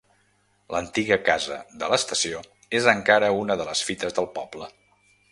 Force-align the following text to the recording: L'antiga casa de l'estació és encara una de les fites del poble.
L'antiga 0.75 1.17
casa 1.25 1.57
de 1.83 1.89
l'estació 1.91 2.41
és 2.79 2.87
encara 2.93 3.29
una 3.41 3.57
de 3.61 3.67
les 3.69 3.83
fites 3.91 4.15
del 4.21 4.29
poble. 4.39 4.71